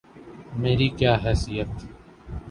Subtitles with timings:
[0.61, 1.71] میری کیا حیثیت؟